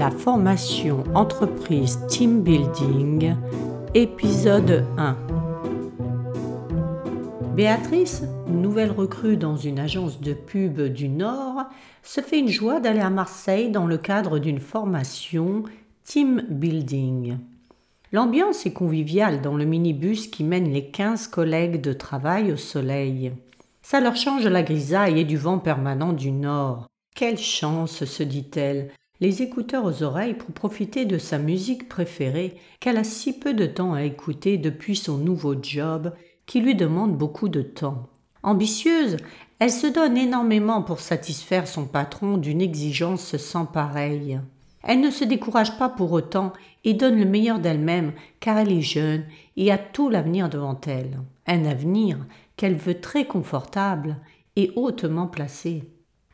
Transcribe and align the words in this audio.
La 0.00 0.10
formation 0.10 1.04
entreprise 1.14 1.98
Team 2.08 2.40
Building, 2.40 3.36
épisode 3.92 4.86
1. 4.96 5.14
Béatrice, 7.54 8.22
nouvelle 8.48 8.92
recrue 8.92 9.36
dans 9.36 9.58
une 9.58 9.78
agence 9.78 10.22
de 10.22 10.32
pub 10.32 10.80
du 10.80 11.10
Nord, 11.10 11.64
se 12.02 12.22
fait 12.22 12.38
une 12.38 12.48
joie 12.48 12.80
d'aller 12.80 13.00
à 13.00 13.10
Marseille 13.10 13.70
dans 13.70 13.86
le 13.86 13.98
cadre 13.98 14.38
d'une 14.38 14.58
formation 14.58 15.64
Team 16.04 16.46
Building. 16.48 17.36
L'ambiance 18.10 18.64
est 18.64 18.72
conviviale 18.72 19.42
dans 19.42 19.54
le 19.54 19.66
minibus 19.66 20.28
qui 20.28 20.44
mène 20.44 20.72
les 20.72 20.86
15 20.86 21.26
collègues 21.26 21.82
de 21.82 21.92
travail 21.92 22.52
au 22.52 22.56
soleil. 22.56 23.32
Ça 23.82 24.00
leur 24.00 24.16
change 24.16 24.46
la 24.46 24.62
grisaille 24.62 25.20
et 25.20 25.24
du 25.24 25.36
vent 25.36 25.58
permanent 25.58 26.14
du 26.14 26.32
Nord. 26.32 26.86
Quelle 27.14 27.36
chance, 27.36 28.06
se 28.06 28.22
dit-elle, 28.22 28.88
les 29.20 29.42
écouteurs 29.42 29.84
aux 29.84 30.02
oreilles 30.02 30.34
pour 30.34 30.52
profiter 30.52 31.04
de 31.04 31.18
sa 31.18 31.38
musique 31.38 31.88
préférée 31.88 32.56
qu'elle 32.80 32.96
a 32.96 33.04
si 33.04 33.38
peu 33.38 33.52
de 33.52 33.66
temps 33.66 33.92
à 33.92 34.02
écouter 34.02 34.56
depuis 34.56 34.96
son 34.96 35.18
nouveau 35.18 35.54
job 35.60 36.12
qui 36.46 36.60
lui 36.60 36.74
demande 36.74 37.16
beaucoup 37.16 37.48
de 37.48 37.62
temps. 37.62 38.08
Ambitieuse, 38.42 39.18
elle 39.58 39.70
se 39.70 39.86
donne 39.86 40.16
énormément 40.16 40.82
pour 40.82 41.00
satisfaire 41.00 41.68
son 41.68 41.84
patron 41.84 42.38
d'une 42.38 42.62
exigence 42.62 43.36
sans 43.36 43.66
pareille. 43.66 44.40
Elle 44.82 45.00
ne 45.00 45.10
se 45.10 45.24
décourage 45.24 45.76
pas 45.76 45.90
pour 45.90 46.12
autant 46.12 46.54
et 46.84 46.94
donne 46.94 47.18
le 47.18 47.26
meilleur 47.26 47.58
d'elle-même 47.58 48.12
car 48.40 48.56
elle 48.56 48.72
est 48.72 48.80
jeune 48.80 49.24
et 49.58 49.70
a 49.70 49.76
tout 49.76 50.08
l'avenir 50.08 50.48
devant 50.48 50.80
elle. 50.86 51.18
Un 51.46 51.66
avenir 51.66 52.18
qu'elle 52.56 52.76
veut 52.76 53.00
très 53.00 53.26
confortable 53.26 54.16
et 54.56 54.72
hautement 54.76 55.26
placé. 55.26 55.84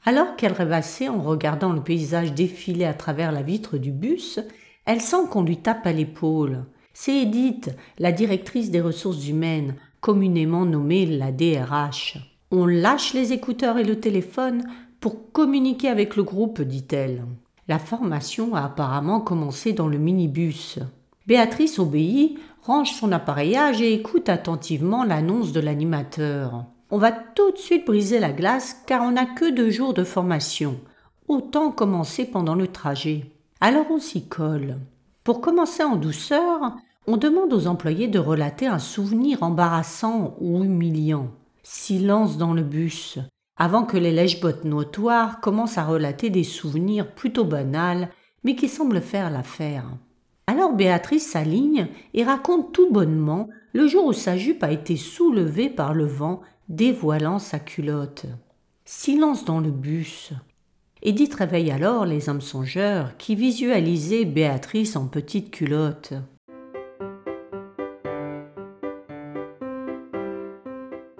Alors 0.08 0.36
qu'elle 0.36 0.52
rêvassait 0.52 1.08
en 1.08 1.20
regardant 1.20 1.72
le 1.72 1.82
paysage 1.82 2.32
défiler 2.32 2.84
à 2.84 2.94
travers 2.94 3.32
la 3.32 3.42
vitre 3.42 3.76
du 3.76 3.90
bus, 3.90 4.38
elle 4.84 5.00
sent 5.00 5.26
qu'on 5.30 5.42
lui 5.42 5.56
tape 5.56 5.84
à 5.84 5.92
l'épaule. 5.92 6.64
C'est 6.94 7.22
Edith, 7.22 7.76
la 7.98 8.12
directrice 8.12 8.70
des 8.70 8.80
ressources 8.80 9.26
humaines, 9.26 9.74
communément 10.00 10.64
nommée 10.64 11.06
la 11.06 11.32
DRH. 11.32 12.18
On 12.52 12.66
lâche 12.66 13.14
les 13.14 13.32
écouteurs 13.32 13.78
et 13.78 13.84
le 13.84 13.98
téléphone 13.98 14.62
pour 15.00 15.32
communiquer 15.32 15.88
avec 15.88 16.14
le 16.14 16.22
groupe, 16.22 16.62
dit-elle. 16.62 17.24
La 17.66 17.80
formation 17.80 18.54
a 18.54 18.62
apparemment 18.62 19.20
commencé 19.20 19.72
dans 19.72 19.88
le 19.88 19.98
minibus. 19.98 20.78
Béatrice 21.26 21.80
obéit, 21.80 22.38
range 22.62 22.92
son 22.92 23.10
appareillage 23.10 23.82
et 23.82 23.92
écoute 23.92 24.28
attentivement 24.28 25.02
l'annonce 25.02 25.50
de 25.52 25.58
l'animateur. 25.58 26.66
On 26.90 26.98
va 26.98 27.10
tout 27.10 27.50
de 27.50 27.58
suite 27.58 27.84
briser 27.84 28.20
la 28.20 28.30
glace 28.32 28.76
car 28.86 29.02
on 29.02 29.12
n'a 29.12 29.26
que 29.26 29.50
deux 29.50 29.70
jours 29.70 29.92
de 29.92 30.04
formation. 30.04 30.78
Autant 31.26 31.72
commencer 31.72 32.24
pendant 32.24 32.54
le 32.54 32.68
trajet. 32.68 33.32
Alors 33.60 33.86
on 33.90 33.98
s'y 33.98 34.28
colle. 34.28 34.78
Pour 35.24 35.40
commencer 35.40 35.82
en 35.82 35.96
douceur, 35.96 36.76
on 37.08 37.16
demande 37.16 37.52
aux 37.52 37.66
employés 37.66 38.06
de 38.06 38.20
relater 38.20 38.68
un 38.68 38.78
souvenir 38.78 39.42
embarrassant 39.42 40.36
ou 40.40 40.62
humiliant. 40.62 41.30
Silence 41.64 42.38
dans 42.38 42.54
le 42.54 42.62
bus, 42.62 43.18
avant 43.56 43.82
que 43.82 43.96
les 43.96 44.12
lèche-bottes 44.12 44.64
notoires 44.64 45.40
commencent 45.40 45.78
à 45.78 45.84
relater 45.84 46.30
des 46.30 46.44
souvenirs 46.44 47.12
plutôt 47.12 47.44
banals, 47.44 48.10
mais 48.44 48.54
qui 48.54 48.68
semblent 48.68 49.00
faire 49.00 49.30
l'affaire. 49.30 49.86
Alors 50.46 50.72
Béatrice 50.72 51.28
s'aligne 51.28 51.88
et 52.14 52.22
raconte 52.22 52.72
tout 52.72 52.92
bonnement 52.92 53.48
le 53.72 53.88
jour 53.88 54.06
où 54.06 54.12
sa 54.12 54.36
jupe 54.36 54.62
a 54.62 54.70
été 54.70 54.96
soulevée 54.96 55.68
par 55.68 55.92
le 55.92 56.06
vent 56.06 56.42
dévoilant 56.68 57.38
sa 57.38 57.58
culotte. 57.58 58.26
Silence 58.84 59.44
dans 59.44 59.60
le 59.60 59.70
bus. 59.70 60.32
Edith 61.02 61.34
réveille 61.34 61.70
alors 61.70 62.06
les 62.06 62.28
âmes 62.28 62.40
songeurs 62.40 63.16
qui 63.16 63.34
visualisaient 63.34 64.24
Béatrice 64.24 64.96
en 64.96 65.06
petite 65.06 65.50
culotte. 65.50 66.14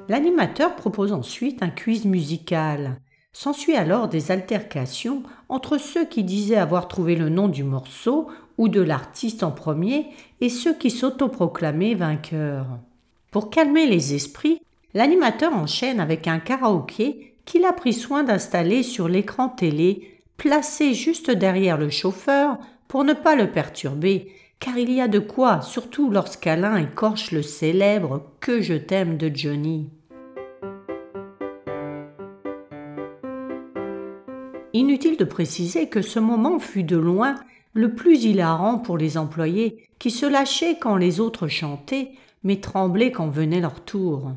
L'animateur 0.09 0.77
propose 0.77 1.13
ensuite 1.13 1.63
un 1.63 1.71
quiz 1.71 2.05
musical. 2.05 3.01
S'ensuit 3.33 3.75
alors 3.75 4.09
des 4.09 4.31
altercations 4.31 5.23
entre 5.49 5.79
ceux 5.79 6.07
qui 6.07 6.25
disaient 6.25 6.57
avoir 6.57 6.89
trouvé 6.89 7.17
le 7.17 7.29
nom 7.29 7.49
du 7.49 7.65
morceau 7.65 8.29
ou 8.57 8.69
de 8.69 8.81
l'artiste 8.81 9.43
en 9.43 9.51
premier 9.51 10.07
et 10.41 10.49
ceux 10.49 10.75
qui 10.75 10.91
s'autoproclamaient 10.91 11.95
vainqueurs. 11.95 12.79
Pour 13.31 13.51
calmer 13.51 13.87
les 13.87 14.15
esprits, 14.15 14.61
l'animateur 14.95 15.55
enchaîne 15.55 16.01
avec 16.01 16.29
un 16.29 16.39
karaoké 16.39 17.35
qu'il 17.45 17.65
a 17.65 17.73
pris 17.73 17.93
soin 17.93 18.25
d'installer 18.25 18.83
sur 18.83 19.09
l'écran 19.09 19.49
télé 19.49 20.17
placé 20.37 20.95
juste 20.95 21.31
derrière 21.31 21.79
le 21.79 21.91
chauffeur 21.91 22.59
pour 22.89 23.05
ne 23.05 23.15
pas 23.15 23.37
le 23.37 23.51
perturber, 23.51 24.33
car 24.61 24.79
il 24.79 24.93
y 24.93 25.01
a 25.01 25.09
de 25.09 25.19
quoi, 25.19 25.61
surtout 25.61 26.11
lorsqu'Alain 26.11 26.77
écorche 26.77 27.33
le 27.33 27.43
célèbre 27.43 28.25
Que 28.41 28.61
je 28.61 28.75
t'aime 28.75 29.17
de 29.17 29.31
Johnny. 29.35 29.91
Inutile 34.73 35.17
de 35.17 35.25
préciser 35.25 35.89
que 35.89 36.03
ce 36.03 36.19
moment 36.19 36.59
fut 36.59 36.85
de 36.85 36.97
loin 36.97 37.35
le 37.73 37.95
plus 37.95 38.25
hilarant 38.25 38.79
pour 38.79 38.99
les 38.99 39.17
employés 39.17 39.89
qui 39.99 40.11
se 40.11 40.27
lâchaient 40.27 40.79
quand 40.79 40.97
les 40.97 41.21
autres 41.21 41.49
chantaient, 41.49 42.11
mais 42.45 42.61
tremblaient 42.61 43.11
quand 43.11 43.29
venait 43.29 43.61
leur 43.61 43.81
tour. 43.81 44.33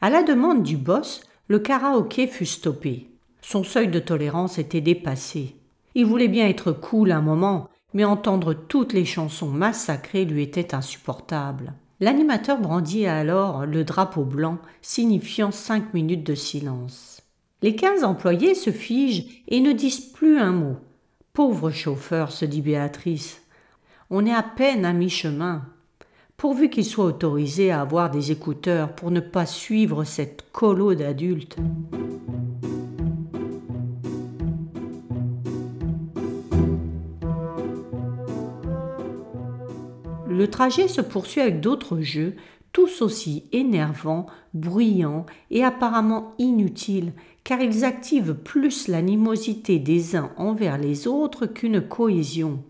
À 0.00 0.10
la 0.10 0.22
demande 0.22 0.62
du 0.62 0.76
boss, 0.76 1.22
le 1.48 1.58
karaoké 1.58 2.28
fut 2.28 2.46
stoppé. 2.46 3.08
Son 3.42 3.64
seuil 3.64 3.88
de 3.88 3.98
tolérance 3.98 4.58
était 4.58 4.80
dépassé. 4.80 5.56
Il 5.96 6.06
voulait 6.06 6.28
bien 6.28 6.46
être 6.46 6.70
cool 6.70 7.10
un 7.10 7.20
moment, 7.20 7.68
mais 7.94 8.04
entendre 8.04 8.54
toutes 8.54 8.92
les 8.92 9.04
chansons 9.04 9.48
massacrées 9.48 10.24
lui 10.24 10.42
était 10.42 10.74
insupportable. 10.74 11.72
L'animateur 11.98 12.60
brandit 12.60 13.06
alors 13.06 13.66
le 13.66 13.82
drapeau 13.82 14.22
blanc, 14.22 14.58
signifiant 14.82 15.50
cinq 15.50 15.92
minutes 15.94 16.24
de 16.24 16.36
silence. 16.36 17.22
Les 17.62 17.74
quinze 17.74 18.04
employés 18.04 18.54
se 18.54 18.70
figent 18.70 19.42
et 19.48 19.60
ne 19.60 19.72
disent 19.72 20.12
plus 20.12 20.38
un 20.38 20.52
mot. 20.52 20.76
Pauvre 21.32 21.72
chauffeur, 21.72 22.30
se 22.30 22.44
dit 22.44 22.62
Béatrice. 22.62 23.42
On 24.10 24.26
est 24.26 24.34
à 24.34 24.44
peine 24.44 24.84
à 24.84 24.92
mi-chemin 24.92 25.64
pourvu 26.38 26.70
qu'il 26.70 26.84
soit 26.84 27.04
autorisé 27.04 27.72
à 27.72 27.80
avoir 27.80 28.10
des 28.10 28.30
écouteurs 28.30 28.94
pour 28.94 29.10
ne 29.10 29.18
pas 29.18 29.44
suivre 29.44 30.04
cette 30.04 30.44
colo 30.52 30.94
d'adultes. 30.94 31.56
Le 40.28 40.46
trajet 40.46 40.86
se 40.86 41.00
poursuit 41.00 41.40
avec 41.40 41.60
d'autres 41.60 42.00
jeux, 42.00 42.36
tous 42.72 43.02
aussi 43.02 43.48
énervants, 43.50 44.26
bruyants 44.54 45.26
et 45.50 45.64
apparemment 45.64 46.34
inutiles, 46.38 47.14
car 47.42 47.60
ils 47.60 47.84
activent 47.84 48.34
plus 48.34 48.86
l'animosité 48.86 49.80
des 49.80 50.14
uns 50.14 50.30
envers 50.36 50.78
les 50.78 51.08
autres 51.08 51.46
qu'une 51.46 51.80
cohésion. 51.80 52.62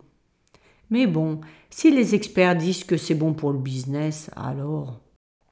Mais 0.91 1.07
bon, 1.07 1.41
si 1.71 1.91
les 1.91 2.15
experts 2.15 2.57
disent 2.57 2.85
que 2.85 2.97
c'est 2.97 3.15
bon 3.15 3.35
pour 3.35 3.53
le 3.53 3.59
business, 3.59 4.31
alors? 4.37 5.01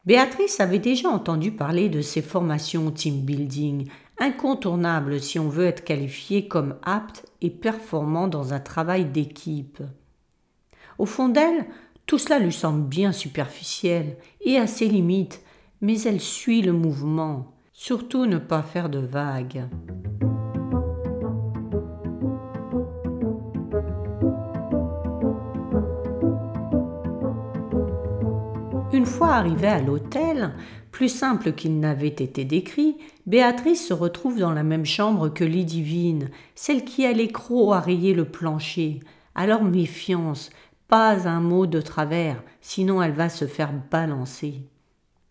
Béatrice 0.05 0.61
avait 0.61 0.79
déjà 0.79 1.09
entendu 1.09 1.51
parler 1.51 1.89
de 1.89 2.01
ces 2.01 2.23
formations 2.23 2.91
team 2.91 3.23
building, 3.23 3.89
incontournables 4.19 5.21
si 5.21 5.39
on 5.39 5.49
veut 5.49 5.67
être 5.67 5.85
qualifié 5.85 6.47
comme 6.47 6.77
apte 6.83 7.27
et 7.43 7.51
performant 7.51 8.29
dans 8.29 8.55
un 8.55 8.61
travail 8.61 9.05
d'équipe. 9.05 9.83
Au 10.99 11.07
fond 11.07 11.29
d'elle, 11.29 11.67
tout 12.07 12.19
cela 12.19 12.39
lui 12.39 12.53
semble 12.53 12.87
bien 12.87 13.13
superficiel 13.13 14.17
et 14.41 14.59
à 14.59 14.67
ses 14.67 14.89
limites, 14.89 15.43
mais 15.81 16.01
elle 16.03 16.21
suit 16.21 16.63
le 16.63 16.73
mouvement. 16.73 17.53
Surtout 17.73 18.27
ne 18.27 18.39
pas 18.39 18.63
faire 18.63 18.89
de 18.89 19.01
vagues. 19.01 19.65
Fois 29.17 29.33
arrivée 29.33 29.69
à 29.69 29.81
l'hôtel, 29.81 30.53
plus 30.91 31.09
simple 31.09 31.53
qu'il 31.53 31.81
n'avait 31.81 32.09
été 32.09 32.45
décrit, 32.45 32.99
Béatrice 33.25 33.89
se 33.89 33.95
retrouve 33.95 34.39
dans 34.39 34.53
la 34.53 34.63
même 34.63 34.85
chambre 34.85 35.31
que 35.31 35.43
Lidivine, 35.43 36.29
celle 36.55 36.85
qui 36.85 37.07
a 37.07 37.13
l'écrou 37.13 37.73
à 37.73 37.81
rayer 37.81 38.13
le 38.13 38.27
plancher. 38.27 39.01
Alors 39.35 39.65
méfiance, 39.65 40.51
pas 40.87 41.27
un 41.27 41.41
mot 41.41 41.65
de 41.65 41.81
travers, 41.81 42.43
sinon 42.61 43.03
elle 43.03 43.15
va 43.15 43.31
se 43.31 43.47
faire 43.47 43.73
balancer. 43.91 44.61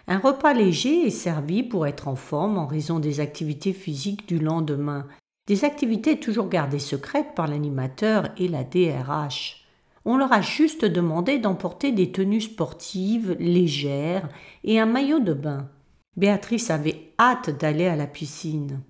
Un 0.08 0.18
repas 0.18 0.54
léger 0.54 1.06
est 1.06 1.12
servi 1.12 1.62
pour 1.62 1.86
être 1.86 2.08
en 2.08 2.16
forme 2.16 2.58
en 2.58 2.66
raison 2.66 2.98
des 2.98 3.20
activités 3.20 3.74
physiques 3.74 4.28
du 4.28 4.40
lendemain, 4.40 5.06
des 5.46 5.64
activités 5.64 6.20
toujours 6.20 6.50
gardées 6.50 6.80
secrètes 6.80 7.36
par 7.36 7.46
l'animateur 7.46 8.30
et 8.38 8.48
la 8.48 8.64
DRH 8.64 9.65
on 10.06 10.18
leur 10.18 10.32
a 10.32 10.42
juste 10.42 10.86
demandé 10.86 11.40
d'emporter 11.40 11.92
des 11.92 12.12
tenues 12.12 12.42
sportives 12.42 13.36
légères 13.40 14.30
et 14.64 14.80
un 14.80 14.86
maillot 14.86 15.20
de 15.20 15.34
bain. 15.34 15.70
Béatrice 16.16 16.70
avait 16.70 17.12
hâte 17.20 17.50
d'aller 17.60 17.88
à 17.88 17.96
la 17.96 18.08
piscine. 18.08 18.82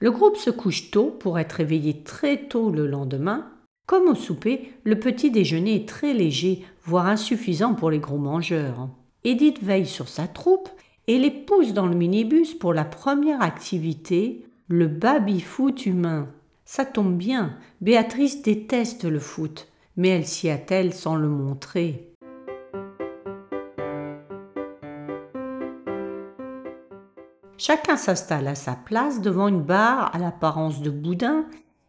Le 0.00 0.10
groupe 0.10 0.36
se 0.36 0.50
couche 0.50 0.90
tôt 0.90 1.10
pour 1.10 1.38
être 1.38 1.52
réveillé 1.52 2.02
très 2.02 2.36
tôt 2.48 2.70
le 2.70 2.86
lendemain. 2.86 3.50
Comme 3.86 4.08
au 4.08 4.14
souper, 4.14 4.72
le 4.82 4.98
petit 4.98 5.30
déjeuner 5.30 5.76
est 5.76 5.88
très 5.88 6.12
léger, 6.12 6.64
voire 6.82 7.06
insuffisant 7.06 7.74
pour 7.74 7.90
les 7.90 8.00
gros 8.00 8.18
mangeurs. 8.18 8.88
Edith 9.24 9.62
veille 9.62 9.86
sur 9.86 10.08
sa 10.08 10.26
troupe 10.26 10.68
et 11.06 11.18
les 11.18 11.30
pousse 11.30 11.72
dans 11.72 11.86
le 11.86 11.94
minibus 11.94 12.54
pour 12.54 12.74
la 12.74 12.84
première 12.84 13.42
activité, 13.42 14.46
le 14.68 14.88
baby-foot 14.88 15.86
humain. 15.86 16.28
Ça 16.64 16.84
tombe 16.84 17.16
bien, 17.16 17.56
Béatrice 17.80 18.42
déteste 18.42 19.04
le 19.04 19.18
foot, 19.18 19.68
mais 19.96 20.08
elle 20.08 20.26
s'y 20.26 20.50
attelle 20.50 20.92
sans 20.92 21.16
le 21.16 21.28
montrer. 21.28 22.10
Chacun 27.56 27.96
s'installe 27.96 28.48
à 28.48 28.54
sa 28.54 28.74
place 28.74 29.20
devant 29.20 29.48
une 29.48 29.62
barre 29.62 30.14
à 30.14 30.18
l'apparence 30.18 30.82
de 30.82 30.90
boudin 30.90 31.46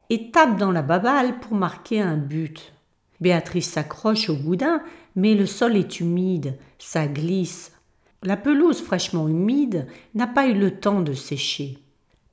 et 0.09 0.31
tape 0.31 0.57
dans 0.57 0.71
la 0.71 0.81
baballe 0.81 1.39
pour 1.39 1.53
marquer 1.53 1.99
un 1.99 2.17
but. 2.17 2.73
Béatrice 3.19 3.71
s'accroche 3.71 4.29
au 4.29 4.35
boudin, 4.35 4.81
mais 5.15 5.33
le 5.33 5.45
sol 5.45 5.75
est 5.75 5.99
humide, 5.99 6.57
ça 6.77 7.07
glisse. 7.07 7.73
La 8.23 8.37
pelouse 8.37 8.81
fraîchement 8.81 9.27
humide 9.27 9.87
n'a 10.13 10.27
pas 10.27 10.47
eu 10.47 10.53
le 10.53 10.79
temps 10.79 11.01
de 11.01 11.13
sécher. 11.13 11.79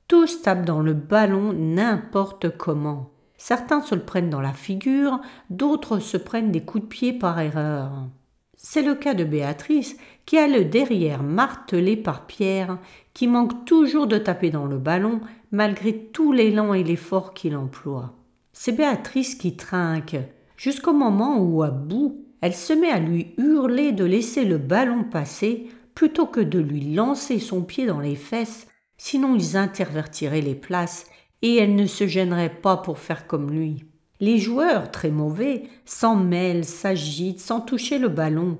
Tous 0.07 0.41
tapent 0.41 0.65
dans 0.65 0.81
le 0.81 0.93
ballon 0.93 1.53
n'importe 1.53 2.55
comment. 2.57 3.12
Certains 3.45 3.81
se 3.81 3.93
le 3.93 4.05
prennent 4.05 4.29
dans 4.29 4.39
la 4.39 4.53
figure, 4.53 5.19
d'autres 5.49 5.99
se 5.99 6.15
prennent 6.15 6.53
des 6.53 6.61
coups 6.61 6.85
de 6.85 6.87
pied 6.87 7.11
par 7.11 7.41
erreur. 7.41 8.07
C'est 8.55 8.81
le 8.81 8.95
cas 8.95 9.15
de 9.15 9.25
Béatrice, 9.25 9.97
qui 10.25 10.37
a 10.37 10.47
le 10.47 10.63
derrière 10.63 11.23
martelé 11.23 11.97
par 11.97 12.25
Pierre, 12.25 12.77
qui 13.13 13.27
manque 13.27 13.65
toujours 13.65 14.07
de 14.07 14.17
taper 14.17 14.49
dans 14.49 14.65
le 14.65 14.77
ballon, 14.77 15.19
malgré 15.51 15.93
tout 15.93 16.31
l'élan 16.31 16.73
et 16.73 16.85
l'effort 16.85 17.33
qu'il 17.33 17.57
emploie. 17.57 18.13
C'est 18.53 18.71
Béatrice 18.71 19.35
qui 19.35 19.57
trinque, 19.57 20.15
jusqu'au 20.55 20.93
moment 20.93 21.37
où, 21.39 21.63
à 21.63 21.69
bout, 21.69 22.23
elle 22.39 22.55
se 22.55 22.71
met 22.71 22.91
à 22.91 22.99
lui 22.99 23.33
hurler 23.37 23.91
de 23.91 24.05
laisser 24.05 24.45
le 24.45 24.57
ballon 24.57 25.03
passer 25.03 25.67
plutôt 25.95 26.27
que 26.27 26.39
de 26.39 26.59
lui 26.59 26.93
lancer 26.93 27.39
son 27.39 27.61
pied 27.61 27.87
dans 27.87 27.99
les 27.99 28.15
fesses, 28.15 28.67
sinon 28.95 29.35
ils 29.35 29.57
intervertiraient 29.57 30.39
les 30.39 30.55
places 30.55 31.07
et 31.43 31.57
elle 31.57 31.75
ne 31.75 31.85
se 31.85 32.07
gênerait 32.07 32.49
pas 32.49 32.77
pour 32.77 32.97
faire 32.97 33.27
comme 33.27 33.51
lui. 33.51 33.85
Les 34.21 34.39
joueurs, 34.39 34.89
très 34.89 35.11
mauvais, 35.11 35.63
s'en 35.85 36.15
mêlent, 36.15 36.65
s'agitent 36.65 37.41
sans 37.41 37.59
toucher 37.59 37.99
le 37.99 38.09
ballon. 38.09 38.57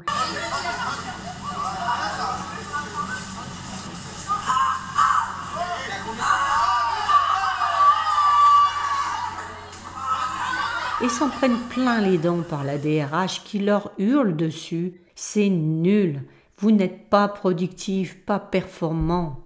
et 11.01 11.09
s'en 11.09 11.27
prennent 11.27 11.59
plein 11.69 11.99
les 11.99 12.17
dents 12.17 12.43
par 12.43 12.63
la 12.63 12.77
DRH 12.77 13.43
qui 13.43 13.59
leur 13.59 13.91
hurle 13.97 14.37
dessus. 14.37 15.01
C'est 15.15 15.49
nul, 15.49 16.21
vous 16.59 16.71
n'êtes 16.71 17.09
pas 17.09 17.27
productif, 17.27 18.23
pas 18.25 18.39
performant. 18.39 19.41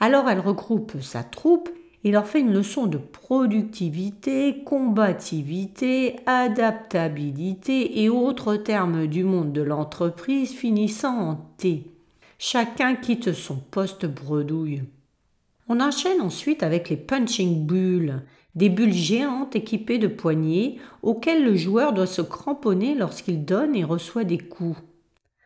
Alors 0.00 0.28
elle 0.28 0.40
regroupe 0.40 1.00
sa 1.00 1.22
troupe 1.22 1.68
et 2.04 2.10
leur 2.10 2.26
fait 2.26 2.40
une 2.40 2.52
leçon 2.52 2.86
de 2.86 2.98
productivité, 2.98 4.62
combativité, 4.64 6.16
adaptabilité 6.26 8.02
et 8.02 8.08
autres 8.08 8.56
termes 8.56 9.06
du 9.06 9.24
monde 9.24 9.52
de 9.52 9.62
l'entreprise 9.62 10.52
finissant 10.52 11.18
en 11.18 11.36
T. 11.58 11.90
Chacun 12.38 12.94
quitte 12.94 13.32
son 13.32 13.56
poste 13.56 14.06
bredouille. 14.06 14.82
On 15.68 15.80
enchaîne 15.80 16.22
ensuite 16.22 16.62
avec 16.62 16.88
les 16.88 16.96
punching 16.96 17.66
bulls, 17.66 18.22
des 18.54 18.70
bulles 18.70 18.94
géantes 18.94 19.54
équipées 19.54 19.98
de 19.98 20.08
poignées 20.08 20.78
auxquelles 21.02 21.44
le 21.44 21.54
joueur 21.54 21.92
doit 21.92 22.06
se 22.06 22.22
cramponner 22.22 22.94
lorsqu'il 22.94 23.44
donne 23.44 23.76
et 23.76 23.84
reçoit 23.84 24.24
des 24.24 24.38
coups. 24.38 24.78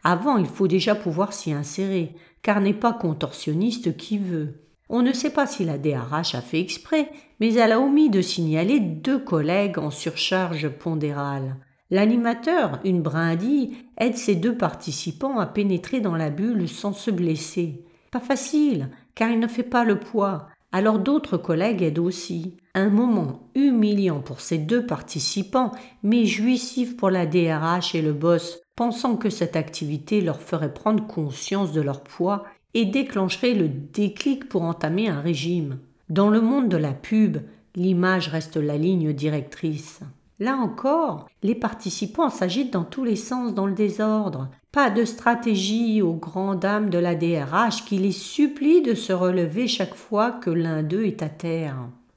Avant, 0.04 0.36
il 0.36 0.46
faut 0.46 0.68
déjà 0.68 0.94
pouvoir 0.94 1.32
s'y 1.32 1.52
insérer, 1.52 2.14
car 2.42 2.60
n'est 2.60 2.74
pas 2.74 2.92
contorsionniste 2.92 3.96
qui 3.96 4.18
veut. 4.18 4.63
On 4.88 5.02
ne 5.02 5.12
sait 5.12 5.30
pas 5.30 5.46
si 5.46 5.64
la 5.64 5.78
DRH 5.78 6.34
a 6.34 6.40
fait 6.40 6.60
exprès, 6.60 7.10
mais 7.40 7.54
elle 7.54 7.72
a 7.72 7.80
omis 7.80 8.10
de 8.10 8.20
signaler 8.20 8.80
deux 8.80 9.18
collègues 9.18 9.78
en 9.78 9.90
surcharge 9.90 10.68
pondérale. 10.68 11.56
L'animateur, 11.90 12.80
une 12.84 13.02
brindille, 13.02 13.76
aide 13.98 14.16
ses 14.16 14.34
deux 14.34 14.56
participants 14.56 15.38
à 15.38 15.46
pénétrer 15.46 16.00
dans 16.00 16.16
la 16.16 16.30
bulle 16.30 16.68
sans 16.68 16.92
se 16.92 17.10
blesser. 17.10 17.84
Pas 18.10 18.20
facile, 18.20 18.90
car 19.14 19.30
il 19.30 19.38
ne 19.38 19.46
fait 19.46 19.62
pas 19.62 19.84
le 19.84 19.98
poids. 19.98 20.48
Alors 20.72 20.98
d'autres 20.98 21.36
collègues 21.36 21.82
aident 21.82 22.00
aussi. 22.00 22.56
Un 22.74 22.88
moment 22.88 23.48
humiliant 23.54 24.20
pour 24.20 24.40
ces 24.40 24.58
deux 24.58 24.84
participants, 24.84 25.70
mais 26.02 26.24
jouissif 26.24 26.96
pour 26.96 27.10
la 27.10 27.26
DRH 27.26 27.94
et 27.94 28.02
le 28.02 28.12
boss, 28.12 28.60
pensant 28.74 29.16
que 29.16 29.30
cette 29.30 29.54
activité 29.54 30.20
leur 30.20 30.40
ferait 30.40 30.74
prendre 30.74 31.06
conscience 31.06 31.72
de 31.72 31.80
leur 31.80 32.02
poids 32.02 32.44
et 32.74 32.84
déclencherait 32.84 33.54
le 33.54 33.68
déclic 33.68 34.48
pour 34.48 34.62
entamer 34.62 35.08
un 35.08 35.20
régime. 35.20 35.78
Dans 36.08 36.28
le 36.28 36.40
monde 36.40 36.68
de 36.68 36.76
la 36.76 36.92
pub, 36.92 37.38
l'image 37.74 38.28
reste 38.28 38.56
la 38.56 38.76
ligne 38.76 39.12
directrice. 39.12 40.00
Là 40.40 40.56
encore, 40.56 41.28
les 41.42 41.54
participants 41.54 42.28
s'agitent 42.28 42.72
dans 42.72 42.84
tous 42.84 43.04
les 43.04 43.16
sens 43.16 43.54
dans 43.54 43.66
le 43.66 43.72
désordre. 43.72 44.48
Pas 44.72 44.90
de 44.90 45.04
stratégie 45.04 46.02
aux 46.02 46.14
grandes 46.14 46.58
dames 46.58 46.90
de 46.90 46.98
la 46.98 47.14
DRH 47.14 47.84
qui 47.84 47.98
les 47.98 48.12
supplie 48.12 48.82
de 48.82 48.94
se 48.94 49.12
relever 49.12 49.68
chaque 49.68 49.94
fois 49.94 50.32
que 50.32 50.50
l'un 50.50 50.82
d'eux 50.82 51.04
est 51.04 51.22
à 51.22 51.28
terre. 51.28 51.76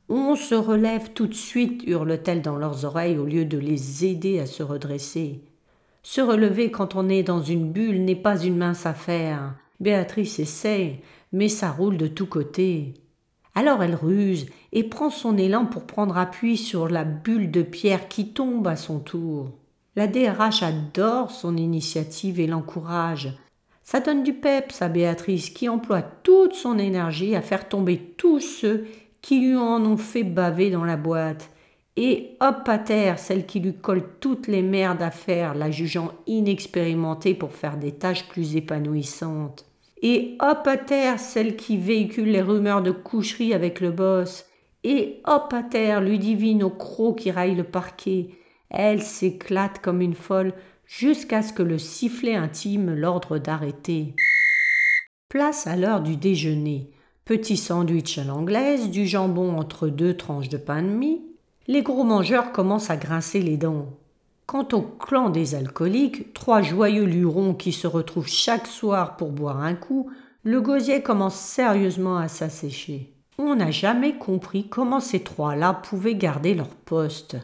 On 0.09 0.36
se 0.36 0.56
relève 0.56 1.12
tout 1.13 1.27
de 1.27 1.36
suite, 1.36 1.83
hurle-t-elle 1.86 2.42
dans 2.42 2.56
leurs 2.56 2.86
oreilles 2.86 3.18
au 3.18 3.25
lieu 3.25 3.45
de 3.45 3.57
les 3.57 4.06
aider 4.06 4.39
à 4.39 4.48
se 4.48 4.63
redresser. 4.63 5.42
Se 6.01 6.21
relever 6.21 6.71
quand 6.71 6.95
on 6.95 7.09
est 7.09 7.24
dans 7.24 7.42
une 7.42 7.71
bulle 7.71 8.04
n'est 8.04 8.15
pas 8.15 8.42
une 8.42 8.57
mince 8.57 8.86
affaire. 8.86 9.54
Béatrice 9.79 10.39
essaie, 10.39 11.01
mais 11.31 11.50
ça 11.50 11.71
roule 11.71 11.97
de 11.97 12.07
tous 12.07 12.25
côtés. 12.25 12.94
Alors 13.56 13.81
elle 13.81 13.95
ruse 13.95 14.45
et 14.71 14.83
prend 14.83 15.09
son 15.09 15.38
élan 15.38 15.65
pour 15.65 15.85
prendre 15.85 16.18
appui 16.18 16.57
sur 16.57 16.88
la 16.88 17.03
bulle 17.03 17.50
de 17.51 17.63
pierre 17.63 18.07
qui 18.07 18.29
tombe 18.29 18.68
à 18.68 18.75
son 18.75 19.00
tour. 19.00 19.51
La 19.95 20.07
DRH 20.07 20.62
adore 20.62 21.31
son 21.31 21.57
initiative 21.57 22.39
et 22.39 22.45
l'encourage. 22.45 23.35
Ça 23.83 24.00
donne 24.00 24.24
du 24.24 24.33
peps 24.33 24.81
à 24.81 24.89
Béatrice 24.89 25.50
qui 25.50 25.69
emploie 25.69 26.03
toute 26.03 26.53
son 26.53 26.77
énergie 26.77 27.35
à 27.35 27.41
faire 27.41 27.68
tomber 27.68 27.97
tous 28.18 28.39
ceux 28.39 28.85
qui 29.21 29.39
lui 29.39 29.56
en 29.56 29.83
ont 29.85 29.97
fait 29.97 30.23
baver 30.23 30.69
dans 30.69 30.85
la 30.85 30.97
boîte. 30.97 31.49
Et 31.97 32.37
hop 32.39 32.61
à 32.68 32.77
terre 32.77 33.19
celle 33.19 33.45
qui 33.45 33.59
lui 33.59 33.73
colle 33.73 34.07
toutes 34.21 34.47
les 34.47 34.61
merdes 34.61 35.01
à 35.01 35.11
faire, 35.11 35.56
la 35.56 35.71
jugeant 35.71 36.11
inexpérimentée 36.27 37.33
pour 37.33 37.51
faire 37.51 37.75
des 37.75 37.92
tâches 37.92 38.30
plus 38.30 38.56
épanouissantes 38.56 39.68
et 40.01 40.37
hop 40.39 40.68
à 40.68 40.77
terre 40.77 41.19
celle 41.19 41.56
qui 41.56 41.77
véhicule 41.77 42.31
les 42.31 42.42
rumeurs 42.42 42.81
de 42.81 42.92
coucherie 42.92 43.54
avec 43.54 43.80
le 43.80 43.92
boss, 43.92 44.45
et 44.83 45.21
hop 45.25 45.51
à 45.54 45.63
terre 45.63 46.01
Ludivine 46.01 46.63
au 46.63 46.69
croc 46.69 47.19
qui 47.19 47.31
raille 47.31 47.56
le 47.56 47.63
parquet. 47.63 48.30
Elle 48.69 49.01
s'éclate 49.01 49.80
comme 49.80 50.01
une 50.01 50.13
folle 50.13 50.54
jusqu'à 50.85 51.42
ce 51.42 51.51
que 51.51 51.63
le 51.63 51.77
sifflet 51.77 52.35
intime 52.35 52.94
l'ordre 52.94 53.37
d'arrêter. 53.37 54.16
Place 55.30 55.68
à 55.68 55.75
l'heure 55.75 56.01
du 56.01 56.16
déjeuner. 56.16 56.92
Petit 57.25 57.57
sandwich 57.57 58.18
à 58.18 58.23
l'anglaise, 58.23 58.89
du 58.89 59.06
jambon 59.06 59.57
entre 59.57 59.89
deux 59.89 60.16
tranches 60.16 60.47
de 60.47 60.57
pain 60.57 60.81
de 60.81 60.87
mie. 60.87 61.27
Les 61.69 61.81
gros 61.81 62.06
mangeurs 62.06 62.54
commencent 62.54 62.90
à 62.90 62.95
grincer 62.95 63.42
les 63.42 63.57
dents. 63.57 63.88
Quant 64.45 64.68
au 64.71 64.81
clan 64.81 65.30
des 65.30 65.54
alcooliques, 65.54 66.33
trois 66.33 66.62
joyeux 66.62 67.04
lurons 67.04 67.54
qui 67.54 67.74
se 67.74 67.88
retrouvent 67.88 68.30
chaque 68.30 68.68
soir 68.68 69.18
pour 69.18 69.31
boire 69.31 69.59
un 69.59 69.76
coup, 69.76 70.09
le 70.44 70.62
gosier 70.62 71.04
commence 71.04 71.36
sérieusement 71.36 72.18
à 72.18 72.30
s'assécher. 72.30 73.14
On 73.38 73.56
n'a 73.56 73.69
jamais 73.69 74.18
compris 74.18 74.69
comment 74.69 75.02
ces 75.02 75.19
trois-là 75.19 75.74
pouvaient 75.74 76.16
garder 76.16 76.54
leur 76.54 76.69
poste. 76.69 77.36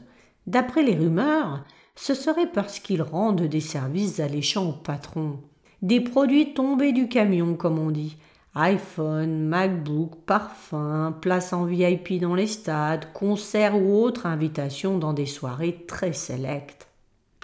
D'après 0.47 0.83
les 0.83 0.95
rumeurs, 0.95 1.65
ce 1.95 2.13
serait 2.13 2.49
parce 2.49 2.79
qu'ils 2.79 3.01
rendent 3.01 3.41
des 3.41 3.59
services 3.59 4.21
alléchants 4.21 4.69
au 4.69 4.73
patron. 4.73 5.41
Des 5.81 5.99
produits 5.99 6.53
tombés 6.53 6.93
du 6.93 7.09
camion, 7.09 7.55
comme 7.55 7.77
on 7.77 7.91
dit. 7.91 8.15
iPhone, 8.55 9.47
MacBook, 9.47 10.15
parfum, 10.27 11.15
place 11.19 11.53
en 11.53 11.65
VIP 11.65 12.19
dans 12.21 12.35
les 12.35 12.45
stades, 12.45 13.11
concerts 13.11 13.75
ou 13.75 13.95
autres 13.95 14.27
invitations 14.27 14.99
dans 14.99 15.13
des 15.13 15.25
soirées 15.25 15.85
très 15.87 16.13
sélectes. 16.13 16.87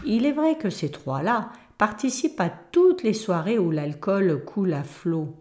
Il 0.05 0.27
est 0.27 0.31
vrai 0.31 0.57
que 0.57 0.69
ces 0.69 0.91
trois-là 0.91 1.49
participent 1.79 2.39
à 2.39 2.49
toutes 2.49 3.01
les 3.01 3.13
soirées 3.13 3.57
où 3.57 3.71
l'alcool 3.71 4.43
coule 4.45 4.73
à 4.73 4.83
flot. 4.83 5.33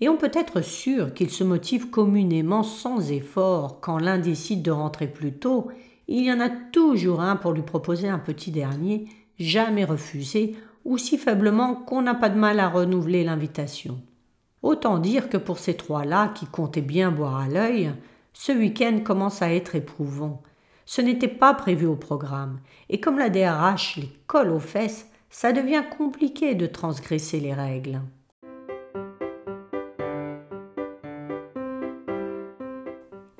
Et 0.00 0.08
on 0.08 0.16
peut 0.16 0.30
être 0.32 0.60
sûr 0.60 1.12
qu'ils 1.12 1.30
se 1.30 1.42
motivent 1.42 1.90
communément 1.90 2.62
sans 2.62 3.10
effort 3.10 3.80
quand 3.80 3.98
l'un 3.98 4.18
décide 4.18 4.62
de 4.62 4.70
rentrer 4.70 5.08
plus 5.08 5.32
tôt. 5.32 5.68
Il 6.06 6.24
y 6.24 6.32
en 6.32 6.38
a 6.38 6.48
toujours 6.48 7.20
un 7.20 7.34
pour 7.34 7.52
lui 7.52 7.62
proposer 7.62 8.08
un 8.08 8.20
petit 8.20 8.52
dernier, 8.52 9.06
jamais 9.40 9.84
refusé, 9.84 10.54
ou 10.84 10.96
si 10.96 11.18
faiblement 11.18 11.74
qu'on 11.74 12.02
n'a 12.02 12.14
pas 12.14 12.28
de 12.28 12.38
mal 12.38 12.60
à 12.60 12.68
renouveler 12.68 13.24
l'invitation. 13.24 14.00
Autant 14.62 14.98
dire 14.98 15.28
que 15.28 15.36
pour 15.36 15.58
ces 15.58 15.74
trois-là, 15.74 16.32
qui 16.34 16.46
comptaient 16.46 16.80
bien 16.80 17.10
boire 17.10 17.36
à 17.36 17.48
l'œil, 17.48 17.92
ce 18.32 18.52
week-end 18.52 19.00
commence 19.04 19.42
à 19.42 19.52
être 19.52 19.74
éprouvant. 19.74 20.42
Ce 20.86 21.00
n'était 21.00 21.28
pas 21.28 21.54
prévu 21.54 21.86
au 21.86 21.96
programme, 21.96 22.60
et 22.88 23.00
comme 23.00 23.18
la 23.18 23.30
DRH 23.30 23.96
les 23.96 24.10
colle 24.26 24.50
aux 24.50 24.58
fesses, 24.58 25.10
ça 25.30 25.52
devient 25.52 25.84
compliqué 25.96 26.54
de 26.54 26.66
transgresser 26.66 27.40
les 27.40 27.52
règles. 27.54 28.00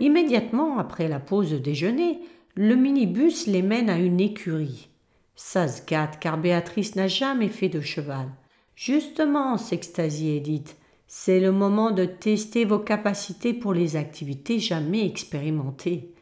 Immédiatement 0.00 0.78
après 0.78 1.08
la 1.08 1.18
pause 1.18 1.52
déjeuner, 1.52 2.20
le 2.54 2.76
minibus 2.76 3.46
les 3.46 3.62
mène 3.62 3.90
à 3.90 3.98
une 3.98 4.20
écurie. 4.20 4.88
Sasgat, 5.34 6.12
car 6.20 6.38
Béatrice 6.38 6.96
n'a 6.96 7.08
jamais 7.08 7.48
fait 7.48 7.68
de 7.68 7.80
cheval. 7.80 8.28
Justement, 8.74 9.56
s'extasie 9.56 10.30
Edith, 10.30 10.76
c'est 11.10 11.40
le 11.40 11.52
moment 11.52 11.90
de 11.90 12.04
tester 12.04 12.66
vos 12.66 12.78
capacités 12.78 13.54
pour 13.54 13.72
les 13.72 13.96
activités 13.96 14.58
jamais 14.58 15.06
expérimentées. 15.06 16.12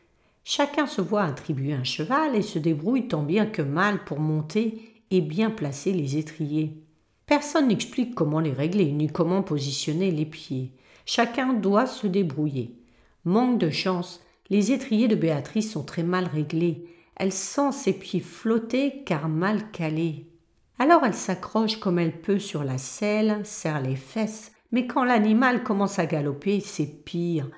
Chacun 0.45 0.87
se 0.87 1.00
voit 1.00 1.25
attribuer 1.25 1.73
un 1.73 1.83
cheval 1.83 2.37
et 2.37 2.43
se 2.43 2.61
débrouille 2.61 3.09
tant 3.09 3.25
bien 3.25 3.47
que 3.47 3.62
mal 3.62 4.05
pour 4.05 4.21
monter 4.21 5.02
et 5.11 5.21
bien 5.21 5.50
placer 5.50 5.93
les 5.93 6.19
étriers. 6.19 6.81
Personne 7.26 7.66
n'explique 7.66 8.14
comment 8.14 8.38
les 8.38 8.52
régler 8.52 8.93
ni 8.93 9.09
comment 9.09 9.43
positionner 9.43 10.12
les 10.12 10.25
pieds. 10.25 10.71
Chacun 11.05 11.52
doit 11.52 11.87
se 11.87 12.07
débrouiller. 12.07 12.76
Manque 13.25 13.59
de 13.59 13.71
chance, 13.71 14.23
les 14.50 14.71
étriers 14.71 15.09
de 15.09 15.16
Béatrice 15.16 15.73
sont 15.73 15.83
très 15.83 16.05
mal 16.05 16.26
réglés. 16.26 16.87
Elle 17.16 17.33
sent 17.33 17.73
ses 17.73 17.93
pieds 17.93 18.21
flotter 18.21 19.02
car 19.05 19.28
mal 19.28 19.73
calés. 19.73 20.26
Alors 20.78 21.05
elle 21.05 21.14
s'accroche 21.14 21.81
comme 21.81 21.99
elle 21.99 22.21
peut 22.21 22.38
sur 22.38 22.62
la 22.62 22.78
selle, 22.78 23.40
serre 23.43 23.81
les 23.81 23.97
fesses, 23.97 24.52
mais 24.76 24.87
quand 24.87 25.04
l'animal 25.04 25.62
commence 25.62 25.99
à 25.99 26.04
galoper, 26.04 26.61
c'est 26.61 27.02
pire. 27.02 27.49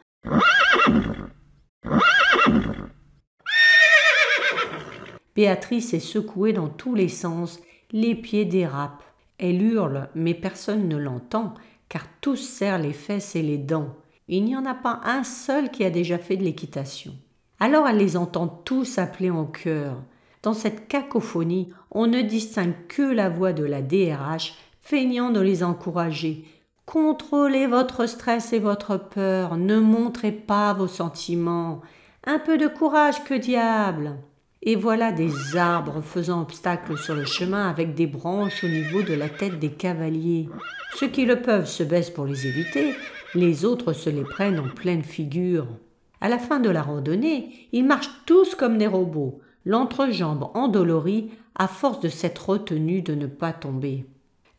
Béatrice 5.35 5.95
est 5.95 5.99
secouée 5.99 6.53
dans 6.53 6.69
tous 6.69 6.95
les 6.95 7.09
sens, 7.09 7.59
les 7.91 8.15
pieds 8.15 8.45
dérapent. 8.45 9.03
Elle 9.37 9.61
hurle, 9.61 10.11
mais 10.15 10.33
personne 10.33 10.87
ne 10.87 10.97
l'entend, 10.97 11.55
car 11.89 12.07
tous 12.21 12.37
serrent 12.37 12.79
les 12.79 12.93
fesses 12.93 13.35
et 13.35 13.43
les 13.43 13.59
dents. 13.59 13.97
Il 14.29 14.45
n'y 14.45 14.55
en 14.55 14.65
a 14.65 14.75
pas 14.75 15.01
un 15.03 15.25
seul 15.25 15.73
qui 15.73 15.83
a 15.83 15.91
déjà 15.91 16.19
fait 16.19 16.37
de 16.37 16.45
l'équitation. 16.45 17.15
Alors 17.59 17.89
elle 17.89 17.99
les 17.99 18.17
entend 18.17 18.47
tous 18.47 18.97
appeler 18.99 19.31
en 19.31 19.45
chœur. 19.45 20.05
Dans 20.45 20.55
cette 20.55 20.87
cacophonie, 20.87 21.73
on 21.91 22.07
ne 22.07 22.23
distingue 22.23 22.77
que 22.87 23.03
la 23.03 23.29
voix 23.29 23.53
de 23.53 23.65
la 23.65 23.83
DRH, 23.83 24.55
feignant 24.83 25.31
de 25.31 25.41
les 25.41 25.65
encourager. 25.65 26.45
Contrôlez 26.91 27.67
votre 27.67 28.07
stress 28.07 28.55
et 28.55 28.61
votre 28.61 28.97
peur, 28.97 29.59
ne 29.59 29.79
montrez 29.79 30.33
pas 30.33 30.73
vos 30.73 30.87
sentiments. 30.87 31.83
Un 32.25 32.39
peu 32.39 32.57
de 32.57 32.67
courage, 32.67 33.23
que 33.25 33.35
diable 33.35 34.17
et 34.63 34.75
voilà 34.75 35.13
des 35.13 35.57
arbres 35.59 36.01
faisant 36.01 36.41
obstacle 36.41 36.97
sur 36.97 37.15
le 37.15 37.27
chemin 37.27 37.69
avec 37.69 37.95
des 37.95 38.07
branches 38.07 38.65
au 38.65 38.69
niveau 38.69 39.03
de 39.03 39.13
la 39.13 39.29
tête 39.29 39.59
des 39.59 39.71
cavaliers. 39.71 40.49
Ceux 40.95 41.09
qui 41.09 41.27
le 41.27 41.43
peuvent 41.43 41.69
se 41.69 41.83
baissent 41.83 42.09
pour 42.09 42.25
les 42.25 42.47
éviter, 42.47 42.95
les 43.35 43.67
autres 43.67 43.93
se 43.93 44.09
les 44.09 44.25
prennent 44.25 44.59
en 44.59 44.71
pleine 44.71 45.05
figure. 45.05 45.67
À 46.23 46.31
la 46.31 46.39
fin 46.39 46.59
de 46.59 46.71
la 46.71 46.81
randonnée, 46.81 47.69
ils 47.73 47.85
marchent 47.85 48.25
tous 48.25 48.55
comme 48.55 48.79
des 48.79 48.87
robots, 48.87 49.41
l'entrejambe 49.67 50.51
endolorie 50.55 51.33
à 51.55 51.69
force 51.69 52.01
de 52.01 52.09
s'être 52.09 52.49
retenus 52.49 53.05
de 53.05 53.15
ne 53.15 53.27
pas 53.27 53.53
tomber. 53.53 54.07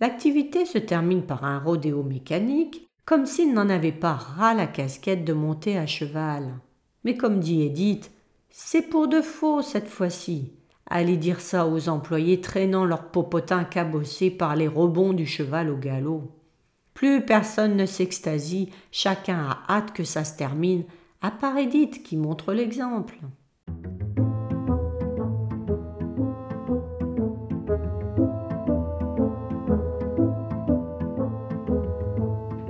L'activité 0.02 0.66
se 0.66 0.78
termine 0.78 1.24
par 1.24 1.44
un 1.44 1.60
rodéo 1.60 2.04
mécanique, 2.04 2.88
comme 3.06 3.26
s'ils 3.26 3.54
n'en 3.54 3.70
avaient 3.70 3.92
pas 3.92 4.14
ras 4.14 4.54
la 4.54 4.68
casquette 4.68 5.26
de 5.26 5.34
monter 5.34 5.78
à 5.78 5.86
cheval. 5.86 6.60
Mais 7.04 7.18
comme 7.18 7.40
dit 7.40 7.64
Edith, 7.64 8.12
c'est 8.50 8.84
pour 8.84 9.08
de 9.08 9.22
faux 9.22 9.62
cette 9.62 9.90
fois-ci. 9.90 10.54
Allez 10.86 11.18
dire 11.18 11.40
ça 11.40 11.68
aux 11.68 11.90
employés 11.90 12.42
traînant 12.42 12.86
leurs 12.86 13.12
popotins 13.12 13.64
cabossés 13.64 14.32
par 14.32 14.56
les 14.56 14.68
rebonds 14.68 15.14
du 15.14 15.26
cheval 15.26 15.70
au 15.70 15.78
galop. 15.78 16.32
Plus 16.94 17.26
personne 17.26 17.76
ne 17.76 17.86
s'extasie, 17.86 18.70
chacun 18.92 19.48
a 19.50 19.74
hâte 19.74 19.94
que 19.94 20.04
ça 20.04 20.24
se 20.24 20.36
termine, 20.36 20.84
à 21.22 21.32
part 21.32 21.58
Edith 21.58 22.04
qui 22.04 22.18
montre 22.18 22.54
l'exemple. 22.54 23.18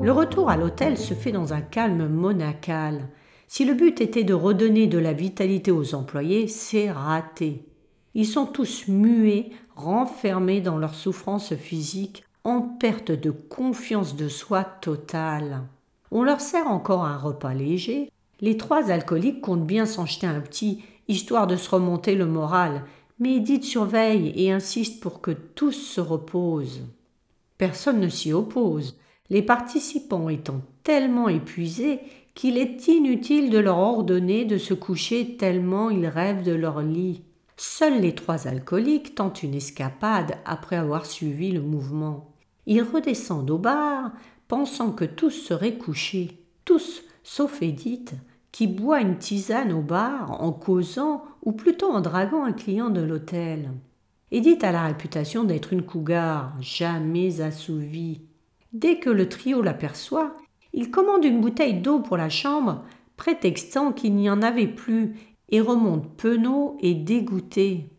Le 0.10 0.16
retour 0.16 0.50
à 0.50 0.58
l'hôtel 0.58 0.98
se 0.98 1.14
fait 1.14 1.32
dans 1.32 1.54
un 1.54 1.62
calme 1.62 2.08
monacal. 2.08 3.10
Si 3.48 3.64
le 3.64 3.76
but 3.76 4.02
était 4.02 4.24
de 4.24 4.34
redonner 4.34 4.88
de 4.88 4.98
la 4.98 5.14
vitalité 5.14 5.70
aux 5.70 5.94
employés, 5.94 6.48
c'est 6.48 6.90
raté. 6.90 7.68
Ils 8.16 8.26
sont 8.26 8.48
tous 8.48 8.88
muets, 8.88 9.52
renfermés 9.76 10.62
dans 10.62 10.80
leur 10.80 10.96
souffrance 10.96 11.54
physique, 11.54 12.24
en 12.44 12.62
perte 12.62 13.12
de 13.12 13.30
confiance 13.30 14.16
de 14.16 14.30
soi 14.30 14.64
totale. 14.64 15.62
On 16.10 16.24
leur 16.24 16.42
sert 16.42 16.66
encore 16.66 17.06
un 17.06 17.18
repas 17.18 17.54
léger. 17.54 18.10
Les 18.42 18.58
trois 18.58 18.90
alcooliques 18.90 19.42
comptent 19.42 19.68
bien 19.68 19.86
s'en 19.86 20.08
jeter 20.08 20.26
un 20.26 20.42
petit, 20.42 20.84
histoire 21.08 21.46
de 21.46 21.56
se 21.56 21.70
remonter 21.70 22.16
le 22.16 22.26
moral, 22.26 22.84
mais 23.20 23.36
Edith 23.36 23.64
surveille 23.64 24.34
et 24.36 24.52
insiste 24.52 25.04
pour 25.04 25.22
que 25.22 25.30
tous 25.30 25.74
se 25.74 26.02
reposent. 26.02 26.82
Personne 27.60 28.00
ne 28.00 28.10
s'y 28.10 28.34
oppose, 28.34 28.98
les 29.30 29.42
participants 29.42 30.30
étant 30.30 30.62
tellement 30.84 31.30
épuisés 31.30 32.00
qu'il 32.36 32.58
est 32.58 32.88
inutile 32.88 33.50
de 33.50 33.60
leur 33.60 33.78
ordonner 33.78 34.46
de 34.46 34.58
se 34.58 34.74
coucher 34.74 35.38
tellement 35.38 35.90
ils 35.90 36.08
rêvent 36.08 36.44
de 36.44 36.54
leur 36.54 36.82
lit. 36.82 37.24
Seuls 37.58 38.00
les 38.02 38.16
trois 38.16 38.48
alcooliques 38.48 39.16
tentent 39.16 39.44
une 39.44 39.54
escapade 39.54 40.38
après 40.46 40.78
avoir 40.78 41.06
suivi 41.06 41.52
le 41.52 41.62
mouvement. 41.62 42.32
Ils 42.66 42.82
redescendent 42.82 43.52
au 43.52 43.58
bar, 43.58 44.12
pensant 44.48 44.92
que 44.92 45.06
tous 45.06 45.32
seraient 45.32 45.78
couchés, 45.78 46.38
tous 46.64 47.04
sauf 47.24 47.62
Edith, 47.62 48.14
qui 48.52 48.68
boit 48.68 49.02
une 49.02 49.18
tisane 49.18 49.74
au 49.74 49.82
bar 49.82 50.42
en 50.42 50.52
causant 50.52 51.24
ou 51.44 51.52
plutôt 51.52 51.92
en 51.92 52.02
draguant 52.02 52.46
un 52.46 52.54
client 52.54 52.90
de 52.90 53.02
l'hôtel. 53.02 53.72
Edith 54.32 54.64
a 54.64 54.72
la 54.72 54.86
réputation 54.86 55.44
d'être 55.44 55.74
une 55.74 55.84
cougar, 55.84 56.54
jamais 56.62 57.42
assouvie. 57.42 58.22
Dès 58.74 59.00
que 59.00 59.10
le 59.10 59.28
trio 59.28 59.62
l'aperçoit, 59.62 60.38
il 60.74 60.92
commande 60.92 61.26
une 61.26 61.42
bouteille 61.42 61.82
d'eau 61.82 62.00
pour 62.00 62.18
la 62.18 62.30
chambre, 62.30 62.84
prétextant 63.18 63.92
qu'il 63.92 64.16
n'y 64.16 64.30
en 64.30 64.42
avait 64.42 64.68
plus, 64.68 65.16
et 65.50 65.62
remonte 65.62 66.16
penaud 66.16 66.78
et 66.80 66.94
dégoûté. 66.94 67.90